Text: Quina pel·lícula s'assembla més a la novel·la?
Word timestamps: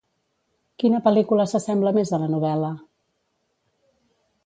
Quina 0.83 1.01
pel·lícula 1.09 1.47
s'assembla 1.53 1.93
més 1.99 2.15
a 2.15 2.21
la 2.25 2.33
novel·la? 2.35 2.75